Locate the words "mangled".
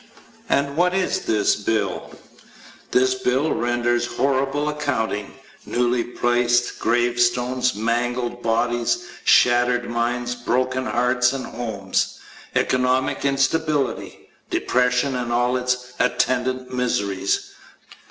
7.75-8.41